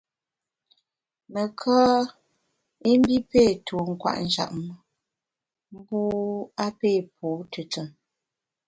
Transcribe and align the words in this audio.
Neká 1.33 1.79
i 2.91 2.93
mbi 2.99 3.15
pé 3.29 3.43
tuo 3.67 3.83
kwet 4.01 4.19
njap 4.25 4.51
me, 4.59 4.73
mbu 5.73 6.01
a 6.65 6.67
pé 6.79 6.91
pu 7.15 7.27
tùtùn. 7.51 7.87